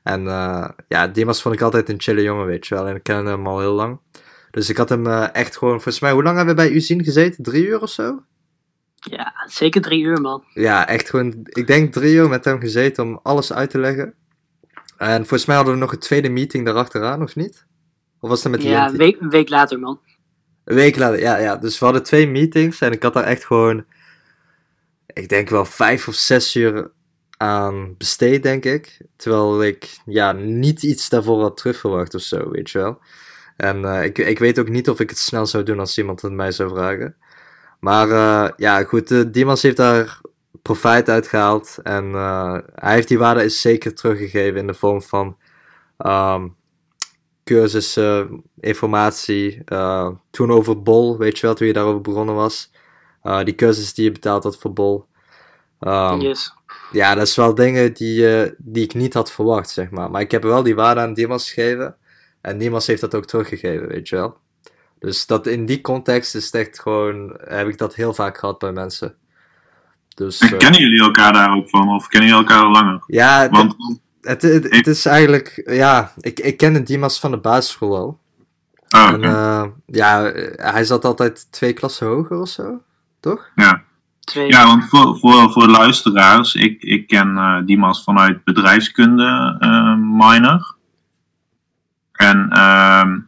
[0.04, 2.88] En eh, ja, Dimas vond ik altijd een chille jongen, weet je wel.
[2.88, 4.00] En ik ken hem al heel lang.
[4.52, 6.80] Dus ik had hem eh, echt gewoon, volgens mij, hoe lang hebben we bij u
[6.80, 7.44] zien gezeten?
[7.44, 8.24] Drie uur of zo?
[8.96, 10.44] Ja, zeker drie uur, man.
[10.54, 14.13] Ja, echt gewoon, ik denk drie uur met hem gezeten om alles uit te leggen.
[14.98, 17.66] En volgens mij hadden we nog een tweede meeting daarachteraan, of niet?
[18.20, 20.00] Of was dat met Ja, een week, week later, man.
[20.63, 21.56] Een week later, ja, ja.
[21.56, 23.86] Dus we hadden twee meetings en ik had daar echt gewoon,
[25.08, 26.92] ik denk wel vijf of zes uur
[27.38, 29.02] aan besteed, denk ik.
[29.15, 33.00] Terwijl ik, ja, niet iets daarvoor had terugverwacht of zo, weet je wel.
[33.58, 36.22] En eh, ik, ik weet ook niet of ik het snel zou doen als iemand
[36.22, 37.15] het mij zou vragen.
[37.80, 40.22] Maar eh, ja, goed, eh, Dimas heeft daar
[40.62, 41.78] profijt uit gehaald.
[41.84, 42.13] En
[42.76, 45.38] hij heeft die waarde is zeker teruggegeven in de vorm van
[45.98, 46.48] ehm,
[47.43, 49.63] cursussen, informatie.
[50.32, 52.72] toen over Bol, weet je wel, toen je daarover begonnen was.
[53.43, 55.06] Die cursus die je betaald had voor Bol.
[55.80, 56.54] Ehm, yes.
[56.94, 60.12] Ja, dat is wel dingen die, eh, die ik niet had verwacht, zeg maar.
[60.12, 61.96] Maar ik heb wel die waarde aan Dimas gegeven.
[62.42, 64.38] En Dimas heeft dat ook teruggegeven, weet je wel.
[65.00, 67.38] Dus dat in die context is echt gewoon...
[67.44, 69.16] Heb ik dat heel vaak gehad bij mensen.
[70.16, 70.40] Dus...
[70.40, 71.90] En eh, kennen jullie elkaar daar ook van?
[71.90, 73.04] Of kennen jullie elkaar al langer?
[73.08, 73.76] ja, het, Want,
[74.22, 75.62] het, het, het is eigenlijk...
[75.66, 78.20] Ja, ik, ik kende Dimas van de basisschool al.
[78.90, 82.82] oh, En eh, ja, hij zat altijd twee klassen hoger of zo.
[83.20, 83.52] Toch?
[83.56, 83.84] ja.
[84.32, 90.76] Ja, want voor, voor, voor luisteraars, ik, ik ken eh Dimas vanuit bedrijfskunde eh, minor.
[92.12, 93.20] En ehm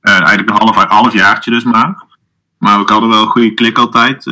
[0.00, 2.04] eh, eigenlijk een half, halfjaartje dus maar.
[2.58, 4.24] Maar we hadden wel een goede klik altijd.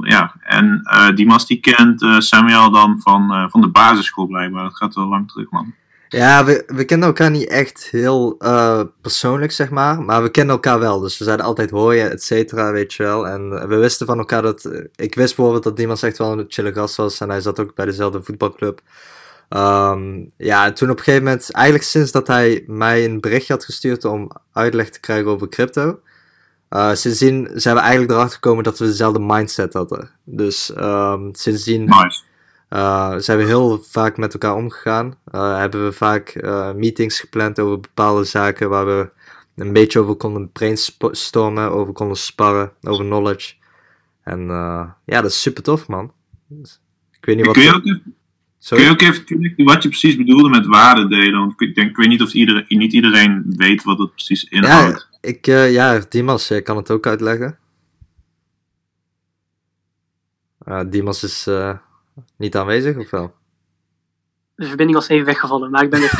[0.00, 0.34] ja.
[0.40, 0.82] En
[1.14, 4.62] Dimas die kent Samuel dan van, van de basisschool blijkbaar.
[4.62, 5.74] Dat gaat wel lang terug man.
[6.08, 10.02] Ja, we, we kennen elkaar niet echt heel eh, persoonlijk, zeg maar.
[10.02, 11.00] Maar we kennen elkaar wel.
[11.00, 13.26] Dus we zeiden altijd hoi, et cetera, weet je wel.
[13.28, 14.64] En we wisten van elkaar dat...
[14.64, 17.20] eh, ik wist bijvoorbeeld dat Dimas echt wel een chille gast was.
[17.20, 18.80] En hij zat ook bij dezelfde voetbalclub.
[19.48, 21.50] Ehm, ja, en toen op een gegeven moment...
[21.50, 26.00] Eigenlijk sinds dat hij mij een berichtje had gestuurd om uitleg te krijgen over crypto...
[26.68, 30.10] eh, sindsdien zijn we eigenlijk erachter gekomen dat we dezelfde mindset hadden.
[30.24, 31.84] Dus ehm, sindsdien...
[31.84, 32.22] Nice.
[32.70, 35.18] Uh, zijn we heel vaak met elkaar omgegaan.
[35.34, 39.10] Uh, hebben we vaak uh, meetings gepland over bepaalde zaken waar we
[39.56, 43.54] een beetje over konden brainstormen, over konden sparren, over knowledge.
[44.22, 44.46] En
[45.04, 46.12] ja, dat is super tof, man.
[46.48, 46.80] Dus,
[47.18, 47.54] ik weet niet wat.
[47.54, 48.02] Kun je, ook even,
[48.68, 51.38] kun je ook even connecten wat je precies bedoelde met waarde delen?
[51.38, 55.08] Want ik, denk, ik weet niet of iedereen, niet iedereen weet wat het precies inhoudt.
[55.10, 57.58] Ja, ik, ja Dimas jij kan het ook uitleggen.
[60.86, 61.48] Dimas is
[62.36, 63.34] niet aanwezig, of wel?
[64.54, 66.14] De verbinding was even weggevallen, maar ik ben er.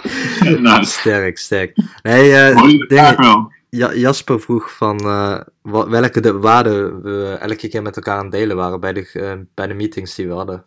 [0.60, 0.84] nou.
[0.84, 1.76] Sterk, sterk.
[2.02, 8.16] Nee, uh, ja, Jasper vroeg van uh, welke de waarden we elke keer met elkaar
[8.16, 10.64] aan het delen waren bij de, uh, bij de meetings die we hadden.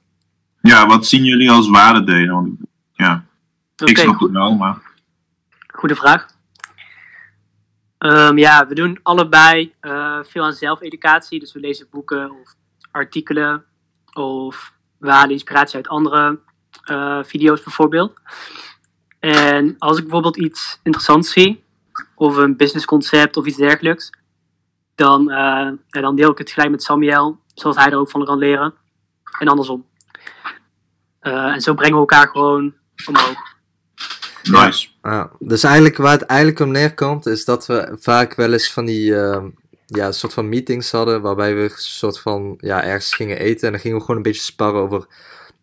[0.62, 2.34] Ja, wat zien jullie als waarde delen?
[2.34, 2.50] Want,
[2.94, 3.26] ja,
[3.78, 4.28] okay, ik snap goed.
[4.28, 4.78] het wel, maar...
[5.68, 6.26] Goede vraag.
[8.00, 11.40] Um, ja, we doen allebei uh, veel aan zelfeducatie.
[11.40, 12.56] Dus we lezen boeken of
[12.92, 13.64] artikelen.
[14.14, 16.40] Of we halen inspiratie uit andere
[16.84, 18.14] eh, video's bijvoorbeeld.
[19.20, 21.64] En als ik bijvoorbeeld iets interessants zie,
[22.16, 24.10] of een businessconcept of iets dergelijks,
[24.96, 28.38] dan, eh, dan deel ik het gelijk met Samuel, zodat hij er ook van kan
[28.38, 28.74] leren.
[29.40, 29.86] En andersom.
[31.20, 32.74] Eh, en zo brengen we elkaar gewoon
[33.06, 33.54] omhoog.
[34.44, 34.88] Nice.
[35.02, 38.86] Ja, dus eigenlijk waar het eigenlijk om neerkomt, is dat we vaak wel eens van
[38.86, 39.14] die
[39.86, 43.82] ja, soort van meetings hadden, waarbij we soort van ja, ergens gingen eten en dan
[43.82, 45.08] gingen we gewoon een beetje sparren over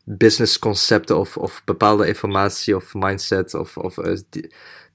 [0.05, 4.17] businessconcepten of, of bepaalde informatie of mindset of, of eh,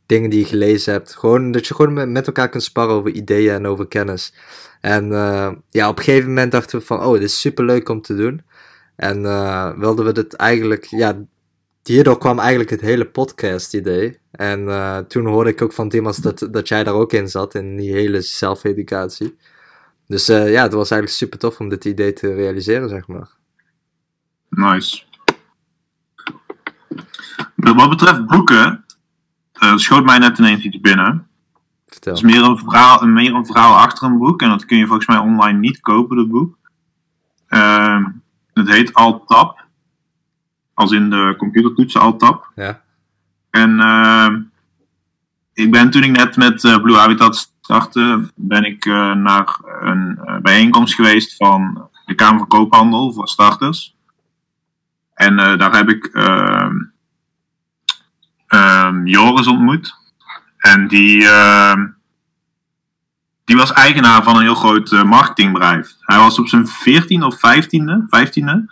[0.05, 1.15] dingen die je gelezen hebt.
[1.15, 4.33] Gewoon dat je gewoon met, met elkaar kunt sparren over ideeën en over kennis.
[4.81, 7.89] En eh, ja, op een gegeven moment dachten we van, oh, dit is super leuk
[7.89, 8.41] om te doen.
[8.95, 11.25] En eh, wilden we dit eigenlijk, ja,
[11.83, 14.19] hierdoor kwam eigenlijk het hele podcast idee.
[14.37, 17.55] En eh, toen hoorde ik ook van Dimas dat, dat jij daar ook in zat,
[17.55, 19.37] in die hele zelfeducatie.
[20.07, 23.29] Dus eh, ja, het was eigenlijk super tof om dit idee te realiseren, zeg maar.
[24.49, 25.03] Nice.
[27.55, 28.85] Wat betreft boeken,
[29.51, 31.27] eh, schoot mij net ineens iets binnen.
[31.87, 32.13] Vertel.
[32.13, 34.41] Het is meer een, verhaal, meer een verhaal achter een boek.
[34.41, 36.57] En dat kun je volgens mij online niet kopen, dat boek.
[37.47, 38.05] Ehm,
[38.53, 39.65] het heet Altab.
[40.73, 42.51] Als in de computertoetsen Altab.
[42.55, 42.81] Ja.
[43.49, 44.41] En ehm,
[45.57, 50.19] ik ben toen ik net met eh, Blue Habitat startte, ben ik eh, naar een
[50.25, 53.95] eh, bijeenkomst geweest van de Kamer van Koophandel voor starters.
[55.13, 56.75] En daar heb ik ehm,
[58.47, 59.95] ehm, Joris ontmoet.
[60.57, 61.27] En die,
[63.45, 65.95] die was eigenaar van een heel groot marketingbedrijf.
[65.99, 68.65] Hij was op zijn 14e of 15e, 15e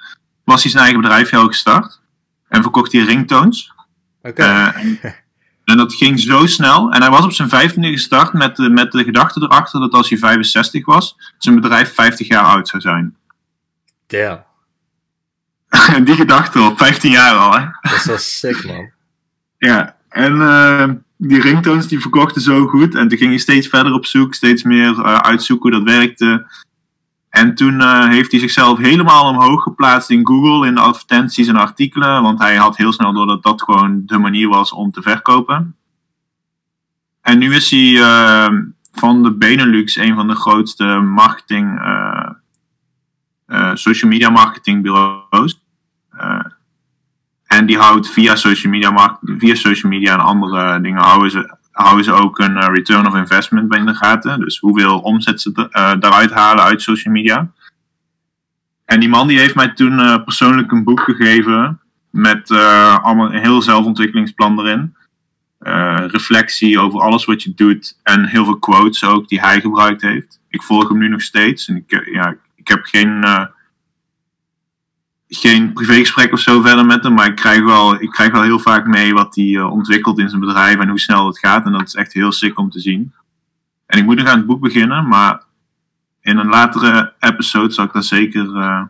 [0.43, 2.01] was hij zijn eigen bedrijfje al gestart.
[2.47, 3.74] En verkocht hij ringtones.
[4.25, 4.41] Oké.
[4.41, 4.99] Eh, en,
[5.65, 6.91] en dat ging zo snel.
[6.91, 10.09] En hij was op zijn 15e gestart met de, met de gedachte erachter dat als
[10.09, 13.15] hij 65 was, zijn bedrijf 50 jaar oud zou zijn.
[14.07, 14.43] Damn.
[15.95, 17.65] En die gedachte op 15 jaar al, hè?
[17.81, 18.93] Dat is wel sick, man.
[19.57, 22.95] Ja, en eh, die ringtones die verkochten zo goed.
[22.95, 26.47] En toen ging hij steeds verder op zoek, steeds meer eh, uitzoeken hoe dat werkte.
[27.35, 31.55] En toen eh, heeft hij zichzelf helemaal omhoog geplaatst in Google, in de advertenties en
[31.55, 32.21] artikelen.
[32.21, 35.75] Want hij had heel snel door dat dat gewoon de manier was om te verkopen.
[37.21, 38.53] En nu is hij eh,
[38.91, 41.79] van de Benelux een van de grootste marketing,
[43.45, 45.63] eh, social media marketingbureaus.
[46.09, 46.45] Eh,
[47.45, 52.03] en die houdt via social media, via social media en andere dingen houden ze, houden
[52.05, 54.39] ze ook een eh, return of investment bij in de gaten.
[54.39, 57.51] Dus hoeveel omzet ze er- eh, daaruit halen uit social media.
[58.85, 62.51] En die man die heeft mij toen eh, persoonlijk een boek gegeven met
[63.01, 64.95] allemaal een heel zelfontwikkelingsplan erin.
[66.07, 70.39] Reflectie over alles wat je doet en heel veel quotes ook die hij gebruikt heeft.
[70.49, 73.23] Ik volg hem nu nog steeds en ik, ja, ik heb geen,
[75.27, 78.59] geen privégesprek of zo verder met hem, maar ik krijg wel, ik krijg wel heel
[78.59, 81.65] vaak mee wat hij eh, ontwikkelt in zijn bedrijf en hoe snel het gaat.
[81.65, 83.13] En dat is echt heel sick om te zien.
[83.85, 85.43] En ik moet nog aan het boek beginnen, maar
[86.21, 88.83] in een latere episode zal ik daar zeker eh,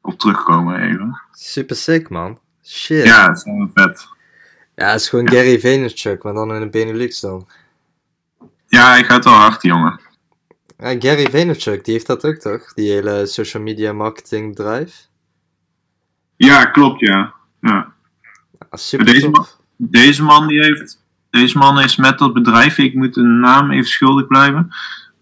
[0.00, 1.20] op terugkomen even.
[1.32, 2.38] Super sick, man.
[2.64, 3.04] Shit.
[3.04, 4.06] Ja, dat is wel vet.
[4.74, 7.48] Ja, het is gewoon Gary Vaynerchuk, maar dan in de Benelux dan.
[8.66, 10.00] Ja, hij gaat wel hard, jongen.
[10.78, 12.74] Ja, Gary Vaynerchuk, die heeft dat ook toch?
[12.74, 15.10] Die hele social media marketing bedrijf.
[16.36, 17.34] Ja, klopt, ja.
[17.60, 17.92] ja.
[18.70, 19.60] Ja, super Deze man- tof.
[19.76, 21.00] Deze man die heeft.
[21.30, 22.78] Deze man is met dat bedrijf.
[22.78, 24.72] Ik moet de naam even schuldig blijven.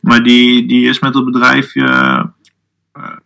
[0.01, 1.75] Maar die, die is met dat bedrijf.
[1.75, 2.25] eh,
[2.93, 3.17] eh,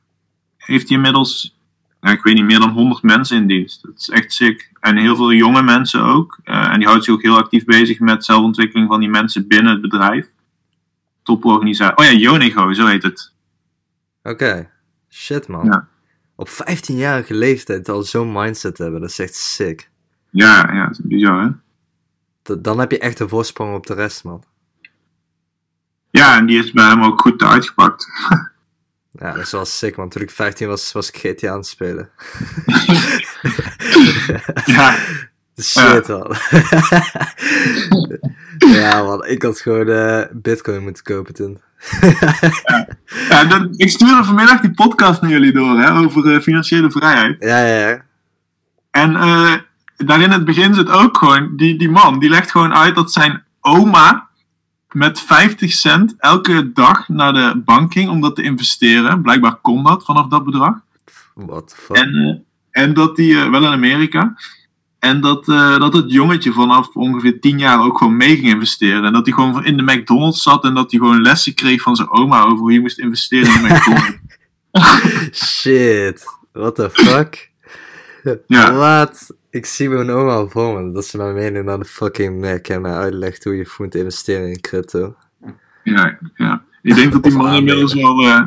[0.57, 1.59] heeft hij inmiddels.
[2.01, 3.83] ik weet niet, meer dan 100 mensen in dienst.
[3.83, 4.71] Dat is echt sick.
[4.81, 6.39] En heel veel jonge mensen ook.
[6.45, 9.73] Eh, en die houdt zich ook heel actief bezig met zelfontwikkeling van die mensen binnen
[9.73, 10.27] het bedrijf.
[11.23, 11.97] Toporganisatie.
[11.97, 13.33] Oh ja, Yonigo, zo heet het.
[14.23, 14.71] Oké.
[15.11, 15.65] Shit, man.
[15.65, 15.89] Ja.
[16.37, 19.91] Op 15-jarige leeftijd al zo'n mindset hebben, dat is echt sick.
[20.31, 21.51] Ja, ja, dat is bizar hè.
[22.61, 24.45] Dan heb je echt een voorsprong op de rest, man.
[26.11, 28.07] Ja, en die is bij hem ook goed uitgepakt.
[29.19, 30.09] Ja, dat is wel sick, man.
[30.09, 32.11] Toen ik 15 was, was ik GTA aan het spelen.
[34.65, 34.99] Ja,
[35.61, 36.37] Shit, man.
[38.59, 39.27] ja, man.
[39.27, 41.61] Ik had gewoon eh, bitcoin moeten kopen toen.
[42.65, 42.94] ja
[43.43, 47.37] dat, ik stuurde vanmiddag die podcast naar jullie door hè, over eh, financiële vrijheid.
[47.41, 48.03] ja, ja, ja.
[48.91, 49.53] En eh,
[49.97, 53.13] daar in het begin zit ook gewoon, die, die man, die legt gewoon uit dat
[53.13, 54.29] zijn oma
[54.95, 59.23] met 50 cent elke dag naar de bank ging om dat te investeren.
[59.23, 60.75] Blijkbaar kon dat vanaf dat bedrag.
[61.35, 61.97] What the fuck?
[61.97, 64.35] En, eh, en dat die, eh, wel in Amerika,
[65.05, 69.05] en dat, eh, dat het jongetje vanaf ongeveer 10 jaar ook gewoon mee ging investeren.
[69.05, 71.97] En dat hij gewoon in de McDonald's zat en dat hij gewoon lessen kreeg van
[71.97, 74.19] zijn oma over hoe je moest investeren in de McDonald's.
[75.61, 76.25] Shit.
[76.53, 77.51] What the fuck?
[78.47, 79.37] Ja, Wat?
[79.51, 80.93] Ik zie mijn oma al voor me.
[80.93, 84.49] Dat ze mij meeneemt naar de fucking Mac en mij uitlegt hoe je moet investeren
[84.49, 85.15] in crypto.
[85.83, 86.63] ja, ja.
[86.83, 88.43] Ik denk dat die man inmiddels wel eh,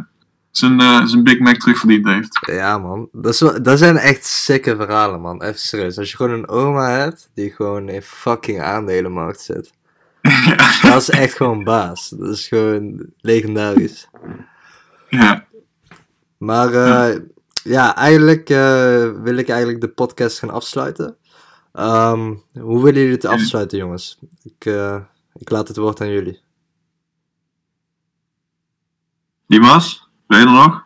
[0.58, 2.40] zijn, eh, zijn Big Mac terugverdiend heeft.
[2.52, 3.10] Ja, man.
[3.12, 5.44] Dat, is wel, dat zijn echt sikke verhalen, man.
[5.44, 5.98] Even serieus.
[5.98, 9.72] Als je gewoon een oma hebt die gewoon in fucking aandelenmarkt zit.
[10.82, 12.10] Dat is echt gewoon baas.
[12.10, 14.08] Dat is gewoon legendarisch.
[15.10, 15.46] Ja,
[16.38, 17.20] Maar eh,
[17.64, 21.18] ja, eigenlijk eh, wil ik eigenlijk de podcast gaan afsluiten.
[21.74, 24.20] Ehm, hoe willen jullie het afsluiten, jongens?
[24.44, 24.66] Ik,
[25.34, 26.42] ik laat het woord aan jullie.
[29.48, 30.86] Dimas, ben je er nog?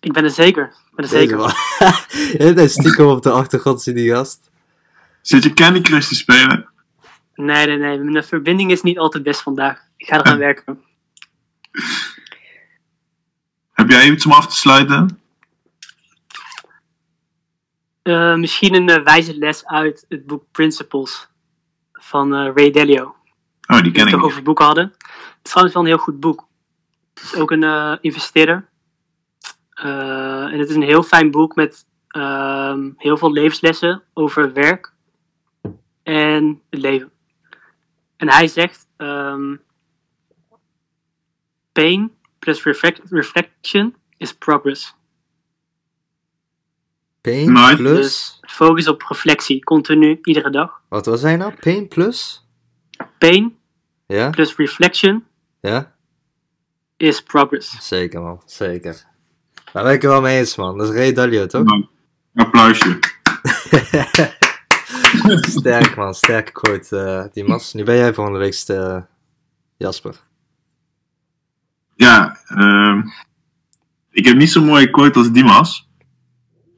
[0.00, 0.64] Ik ben er zeker.
[0.64, 1.54] Ik ben er zeker.
[1.78, 2.54] Zeker.
[2.56, 4.50] Hij stiekem op de achtergrond zit die gast.
[5.22, 6.68] Zit je Candy Crush te spelen?
[7.34, 7.98] Nee, nee, nee.
[7.98, 9.82] Mijn verbinding is niet altijd best vandaag.
[9.96, 10.80] Ik ga eraan werken.
[13.72, 15.20] Heb jij iets om af te sluiten?
[18.02, 21.28] Eh, misschien een eh, wijze les uit het boek Principles
[21.92, 23.14] van eh, Ray Dalio.
[23.66, 24.84] Oh, die ken ik het over boeken hadden.
[24.84, 26.48] Het is trouwens wel een heel goed boek.
[27.20, 28.68] Het is ook een eh, investeerder.
[29.70, 34.92] Eh, en het is een heel fijn boek met ehm, heel veel levenslessen over werk
[36.02, 37.10] en het leven.
[38.16, 39.56] En hij zegt: ehm,
[41.72, 44.94] Pain plus reflect- reflection is progress.
[47.20, 47.76] Pain Nice.
[47.76, 47.96] plus.
[47.96, 50.80] Dus focus op reflectie, continu, iedere dag.
[50.88, 51.54] Wat was hij nou?
[51.60, 52.46] Pain plus?
[53.18, 53.58] Pain
[54.06, 54.30] Ja?
[54.30, 55.26] plus reflection
[55.60, 55.94] Ja?
[57.00, 57.88] Is progress.
[57.88, 58.42] Zeker, man.
[58.46, 59.04] Zeker.
[59.72, 60.78] Daar ben ik het wel mee eens, man.
[60.78, 61.64] Dat is Ray Dalio, toch?
[61.64, 61.86] Nou,
[62.34, 62.98] Applausje.
[65.58, 66.14] Sterk, man.
[66.14, 67.72] Sterke quote, eh Dimas.
[67.72, 68.96] Nu ben jij volgende week uh,
[69.76, 70.14] Jasper.
[71.94, 73.02] Ja, ehm,
[74.10, 75.88] ik heb niet zo'n mooie quote als Dimas.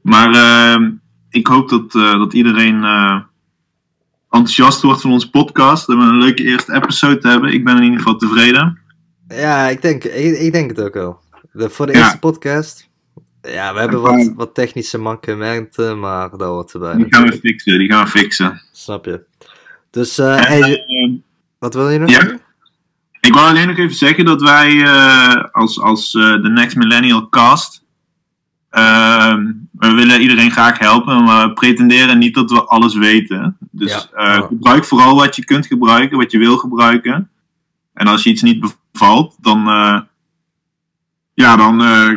[0.01, 0.91] Maar ehm,
[1.29, 3.21] ik hoop dat, eh, dat iedereen eh,
[4.29, 5.87] enthousiast wordt van onze podcast.
[5.87, 7.53] Dat we een leuke eerste episode hebben.
[7.53, 8.82] Ik ben in ieder geval tevreden.
[9.27, 11.19] Ja, ik denk, ik, ik denk het ook wel.
[11.51, 11.99] De, voor de Ja.
[11.99, 12.89] eerste podcast.
[13.41, 16.95] Ja, we hebben wat, wat technische mankementen, maar dat hoort erbij.
[16.95, 18.61] Die gaan we fixen, die gaan we fixen.
[18.71, 19.23] Snap je?
[19.89, 21.11] Dus, eh, En, hey, ehm,
[21.59, 22.19] wat wil je nog Ja.
[22.19, 22.41] zeggen?
[23.19, 27.29] Ik wou alleen nog even zeggen dat wij eh, als, als eh, de Next Millennial
[27.29, 27.81] Cast.
[28.69, 33.57] ehm, we willen iedereen graag helpen, maar we pretenderen niet dat we alles weten.
[33.71, 34.41] Dus eh, Ja.
[34.41, 37.29] gebruik vooral wat je kunt gebruiken, wat je wil gebruiken.
[37.93, 39.99] En als je iets niet bevalt, dan, eh,
[41.33, 42.09] ja, dan eh,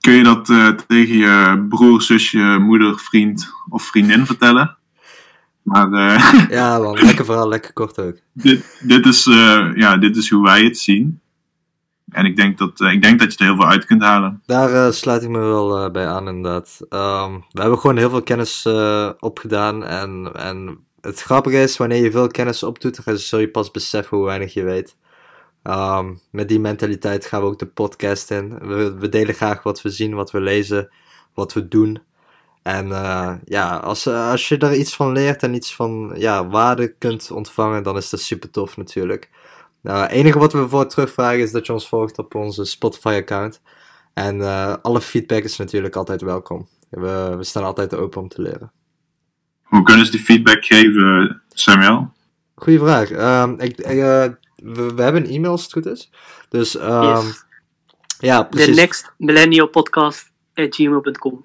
[0.00, 4.76] kun je dat eh, tegen je broer, zusje, moeder, vriend of vriendin vertellen.
[5.62, 5.90] Maar
[6.50, 6.98] Ja, man.
[6.98, 8.16] Lekker verhaal, lekker kort ook.
[8.32, 9.24] dit, dit, is,
[9.74, 11.20] ja, dit is hoe wij het zien.
[12.08, 14.42] En ik denk dat, ik denk dat je er heel veel uit kunt halen.
[14.46, 16.80] Daar sluit ik me wel bij aan, inderdaad.
[16.88, 18.68] Ehm, we hebben gewoon heel veel kennis
[19.18, 19.84] opgedaan.
[19.84, 24.16] En, en het grappige is, wanneer je veel kennis opdoet, dan zul je pas beseffen
[24.16, 24.96] hoe weinig je weet.
[25.62, 28.58] Ehm, met die mentaliteit gaan we ook de podcast in.
[28.58, 30.90] We, we delen graag wat we zien, wat we lezen,
[31.34, 32.02] wat we doen.
[32.62, 36.48] En eh, ja, als, eh, als je er iets van leert en iets van ja,
[36.48, 39.30] waarde kunt ontvangen, dan is dat super tof natuurlijk.
[39.82, 43.60] Het enige wat we voor terugvragen is dat je ons volgt op onze Spotify-account.
[44.14, 46.68] En eh, alle feedback is natuurlijk altijd welkom.
[46.88, 48.72] We, we staan altijd open om te leren.
[49.62, 52.12] Hoe kunnen ze die feedback geven, Samuel?
[52.54, 53.10] Goeie vraag.
[53.10, 54.24] Ehm, ik, ik, eh,
[54.62, 56.10] we, we hebben een e-mail als het goed is.
[56.48, 57.44] Dus ehm, Yes.
[58.18, 58.76] ja, The precies.
[58.76, 61.44] next millennial podcast at gmail.com.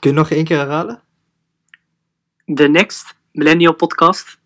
[0.00, 1.00] Kun je nog één keer herhalen?
[2.54, 4.38] The next millennial podcast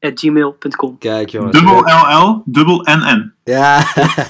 [0.00, 0.98] at gmail.com.
[0.98, 1.56] Kijk jongens.
[1.56, 3.32] Dubbel LL, dubbel NN.
[3.44, 3.78] Ja,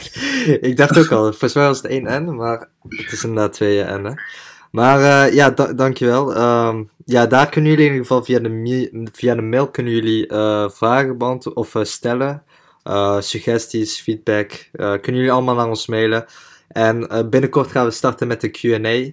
[0.68, 1.22] ik dacht ook al.
[1.24, 4.22] Volgens mij was het één N, maar het is inderdaad twee N'en.
[4.70, 6.34] Maar eh, ja, da dankjewel.
[6.34, 10.26] Ehm ja, daar kunnen jullie in ieder geval via de, via de mail kunnen jullie
[10.26, 12.42] eh, vragen beantwoorden of eh, stellen.
[12.82, 14.68] Eh, suggesties, feedback.
[14.72, 16.26] eh, kunnen jullie allemaal naar ons mailen.
[16.68, 19.12] En eh, binnenkort gaan we starten met de Q&A.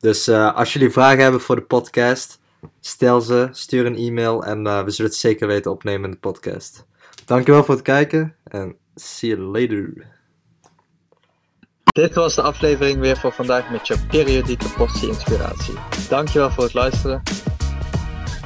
[0.00, 2.40] Dus eh, als jullie vragen hebben voor de podcast,
[2.80, 6.16] stel ze, stuur een e-mail en eh, we zullen het zeker weten opnemen in de
[6.16, 6.86] podcast.
[7.24, 10.06] Dankjewel voor het kijken en see you later.
[11.92, 15.74] Dit was de aflevering weer voor vandaag met je periodieke portie inspiratie.
[16.08, 17.22] Dankjewel voor het luisteren.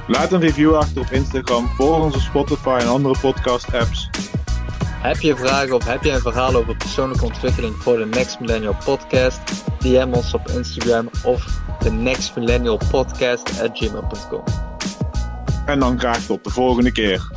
[0.07, 4.09] Laat een review achter op Instagram, volg onze Spotify en andere podcast apps.
[5.03, 8.77] Heb je vragen of heb je een verhaal over persoonlijke ontwikkeling voor de Next Millennial
[8.85, 9.41] Podcast?
[9.79, 14.43] DM ons op Instagram of de Next Millennial Podcast at gmail.com.
[15.67, 17.31] En dan graag tot de volgende keer.